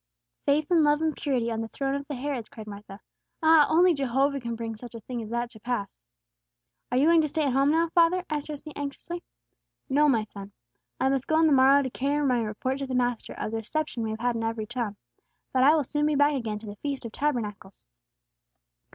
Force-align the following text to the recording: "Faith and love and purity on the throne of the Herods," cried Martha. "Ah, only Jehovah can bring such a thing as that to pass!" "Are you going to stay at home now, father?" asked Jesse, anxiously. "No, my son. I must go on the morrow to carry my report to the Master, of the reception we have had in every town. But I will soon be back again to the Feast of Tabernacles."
"Faith 0.47 0.71
and 0.71 0.83
love 0.83 0.99
and 0.99 1.15
purity 1.15 1.51
on 1.51 1.61
the 1.61 1.67
throne 1.67 1.93
of 1.93 2.07
the 2.07 2.15
Herods," 2.15 2.49
cried 2.49 2.65
Martha. 2.65 3.01
"Ah, 3.43 3.67
only 3.69 3.93
Jehovah 3.93 4.39
can 4.39 4.55
bring 4.55 4.75
such 4.75 4.95
a 4.95 4.99
thing 5.01 5.21
as 5.21 5.29
that 5.29 5.51
to 5.51 5.59
pass!" 5.59 6.01
"Are 6.91 6.97
you 6.97 7.05
going 7.05 7.21
to 7.21 7.27
stay 7.27 7.43
at 7.45 7.53
home 7.53 7.69
now, 7.69 7.87
father?" 7.89 8.25
asked 8.27 8.47
Jesse, 8.47 8.71
anxiously. 8.75 9.21
"No, 9.89 10.09
my 10.09 10.23
son. 10.23 10.53
I 10.99 11.09
must 11.09 11.27
go 11.27 11.35
on 11.35 11.45
the 11.45 11.53
morrow 11.53 11.83
to 11.83 11.89
carry 11.91 12.25
my 12.25 12.39
report 12.41 12.79
to 12.79 12.87
the 12.87 12.95
Master, 12.95 13.33
of 13.33 13.51
the 13.51 13.57
reception 13.57 14.01
we 14.01 14.09
have 14.09 14.21
had 14.21 14.35
in 14.35 14.43
every 14.43 14.65
town. 14.65 14.97
But 15.53 15.61
I 15.61 15.75
will 15.75 15.83
soon 15.83 16.07
be 16.07 16.15
back 16.15 16.33
again 16.33 16.57
to 16.57 16.65
the 16.65 16.77
Feast 16.77 17.05
of 17.05 17.11
Tabernacles." 17.11 17.85